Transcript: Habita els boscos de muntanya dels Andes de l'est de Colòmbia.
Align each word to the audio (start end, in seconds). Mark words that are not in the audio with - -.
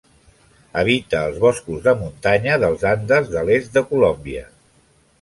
Habita 0.81 1.19
els 1.29 1.37
boscos 1.43 1.85
de 1.89 1.95
muntanya 2.01 2.57
dels 2.65 2.89
Andes 2.95 3.33
de 3.37 3.47
l'est 3.51 3.75
de 3.79 3.89
Colòmbia. 3.93 4.47